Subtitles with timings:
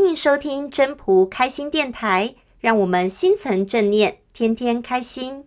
[0.00, 5.44] 欢迎收听真仆开心电台，让我们心存正念，天天开心。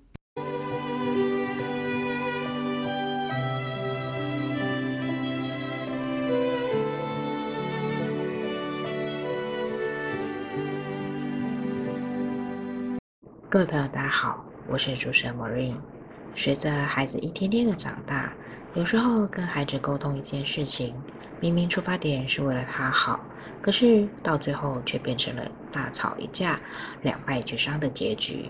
[13.49, 15.77] 各位朋友，大家好，我是主持人 Marine。
[16.35, 18.33] 随着孩子一天天的长大，
[18.73, 20.93] 有时候跟孩子沟通一件事情，
[21.41, 23.19] 明明出发点是为了他好，
[23.63, 26.61] 可是到最后却变成了大吵一架、
[27.01, 28.45] 两败俱伤的结局。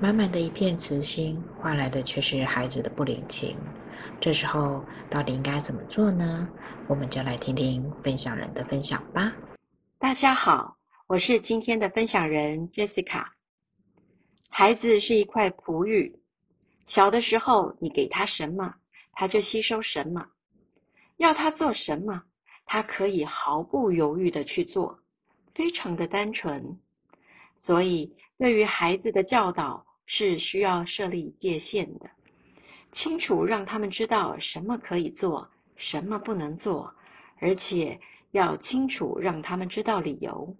[0.00, 3.54] 满满的一片慈心，换来的却是孩子的不领情。
[4.18, 6.48] 这时候到底应该怎么做呢？
[6.88, 9.30] 我们就来听听分享人的分享吧。
[9.98, 13.26] 大家好，我是今天的分享人 Jessica。
[14.48, 16.18] 孩子是一块璞玉，
[16.86, 18.74] 小的时候你给他什么，
[19.12, 20.22] 他就吸收什么；
[21.22, 22.24] 要他做什么，
[22.66, 24.98] 他可以毫不犹豫地去做，
[25.54, 26.80] 非常的单纯。
[27.62, 32.10] 所以，对于孩子的教导是需要设立界限的，
[32.92, 36.92] 清楚让他们知道什么可以做，什么不能做，
[37.38, 38.00] 而且
[38.32, 40.56] 要清楚让他们知道理由。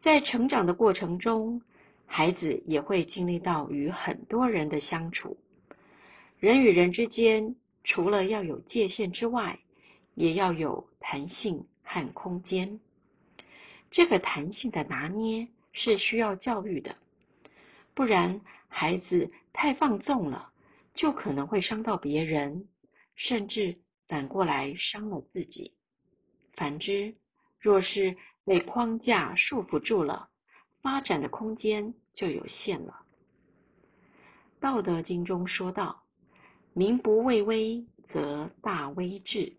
[0.00, 1.60] 在成长的过程中，
[2.06, 5.36] 孩子也会经历到与很多人的相处，
[6.40, 9.58] 人与人之间除了要有界限之外，
[10.14, 12.80] 也要有弹性和空间。
[13.90, 16.96] 这个弹性的拿捏是需要教育的，
[17.94, 20.52] 不然孩子太放纵了，
[20.94, 22.68] 就可能会伤到别人，
[23.16, 23.76] 甚至
[24.08, 25.74] 反过来伤了自己。
[26.54, 27.14] 反之，
[27.58, 30.28] 若是被框架束缚住了，
[30.82, 33.00] 发展的空间就有限了。
[34.60, 36.01] 道德经中说道
[36.74, 39.56] ：“民不畏威，则大威至；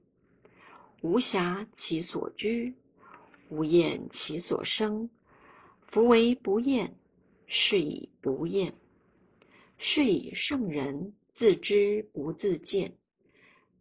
[1.02, 2.76] 无暇其所居，
[3.50, 5.10] 无厌其所生。
[5.88, 6.96] 夫唯不厌，
[7.46, 8.74] 是以不厌。
[9.78, 12.96] 是以圣人自知不自见，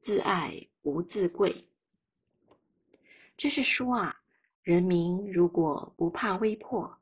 [0.03, 1.65] 自爱不自贵。”
[3.39, 4.17] 这是说啊，
[4.63, 6.99] 人民如果不怕威迫，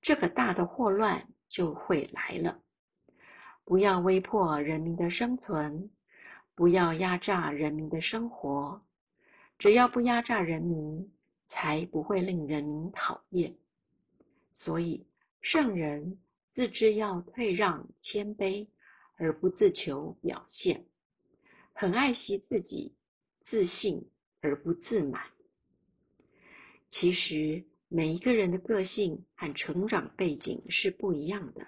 [0.00, 2.60] 这个大的祸乱就会来了。
[3.64, 5.90] 不要威迫人民的生存，
[6.54, 8.82] 不要压榨人民的生活。
[9.58, 11.12] 只要不压榨人民，
[11.48, 13.54] 才不会令人民讨厌。
[14.54, 15.06] 所以，
[15.40, 16.18] 圣人
[16.54, 18.68] 自知要退让谦卑，
[19.16, 20.84] 而不自求表现，
[21.72, 22.94] 很爱惜自己，
[23.46, 24.08] 自信
[24.40, 25.22] 而不自满。
[26.90, 27.64] 其实。
[27.94, 31.66] 每一个人的个性和成长背景是不一样的。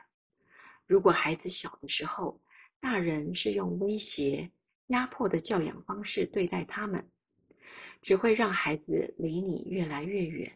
[0.87, 2.41] 如果孩子小的时候，
[2.81, 4.50] 大人是用威胁、
[4.87, 7.09] 压迫的教养方式对待他们，
[8.03, 10.53] 只会让孩子离你越来越远。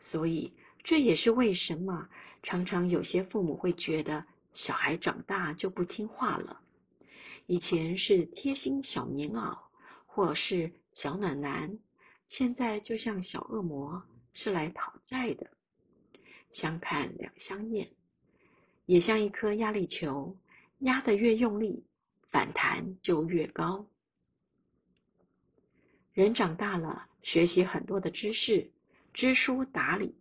[0.00, 0.52] 所以，
[0.84, 2.08] 这也是为什么
[2.42, 6.60] 常常有些父母会觉得小孩长大就不听话了。
[7.46, 9.58] 以前是贴心小棉袄，
[10.06, 11.78] 或是小暖男，
[12.28, 14.02] 现在就像小恶魔。
[14.38, 15.50] 是来讨债的，
[16.52, 17.88] 相看两相厌，
[18.86, 20.36] 也像一颗压力球，
[20.78, 21.84] 压得越用力，
[22.30, 23.86] 反弹就越高。
[26.14, 28.70] 人长大了，学习很多的知识，
[29.12, 30.14] 知书达理，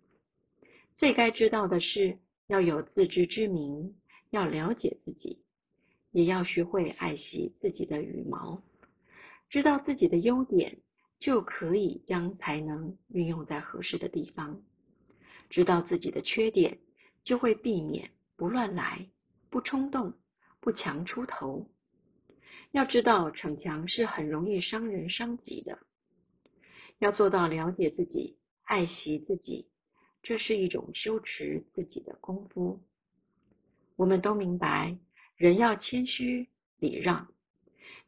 [0.95, 2.17] 最该知道的是
[2.47, 3.95] 要有自知之明，
[4.29, 5.39] 要了解自己，
[6.11, 8.61] 也要学会爱惜自己的羽毛，
[9.49, 10.79] 知道自己的优点。
[11.17, 14.61] 就可以将才能运用在合适的地方，
[15.49, 16.77] 知道自己的缺点，
[17.23, 19.07] 就会避免不乱来、
[19.49, 20.13] 不冲动、
[20.59, 21.69] 不强出头。
[22.71, 25.79] 要知道逞强是很容易伤人伤己的，
[26.99, 29.67] 要做到了解自己、爱惜自己，
[30.23, 32.81] 这是一种修持自己的功夫。
[33.95, 34.97] 我们都明白，
[35.37, 37.27] 人要谦虚礼让，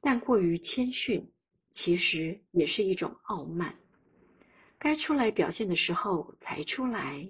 [0.02, 1.32] 但过于谦逊。
[1.80, 3.76] 其实也是一种傲慢，
[4.80, 7.30] 该出来表现的时候才出来，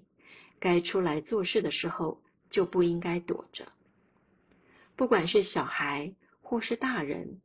[0.61, 3.67] 该出来做事的时候就不应该躲着。
[4.95, 7.41] 不管是小孩或是大人，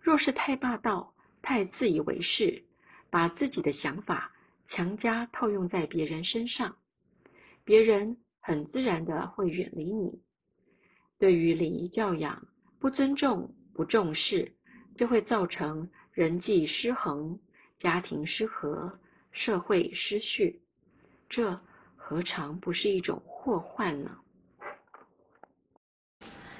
[0.00, 2.64] 若是太霸道、太自以为是，
[3.10, 4.32] 把自己的想法
[4.68, 6.76] 强加套用在别人身上，
[7.64, 10.22] 别人很自然的会远离你。
[11.18, 12.46] 对于礼仪教养
[12.78, 14.52] 不尊重、不重视，
[14.96, 15.90] 就会造成。
[16.14, 17.38] 人际失衡，
[17.78, 18.98] 家庭失和，
[19.30, 20.62] 社会失序，
[21.28, 21.60] 这
[21.94, 24.18] 何尝不是一种祸患呢？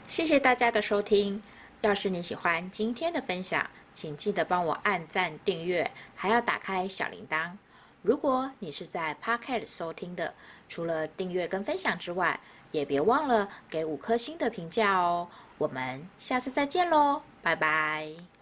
[0.09, 1.41] 谢谢大家的收听。
[1.83, 7.53] 要是你喜欢今天的分享，请记得帮我按赞、订阅，还要打开小铃铛。
[8.01, 10.33] 如果你是在 Pocket 收听的，
[10.67, 12.41] 除了订阅跟分享之外，
[12.73, 15.29] 也别忘了给五颗星的评价哦。
[15.59, 18.38] 我们下次再见喽，拜拜。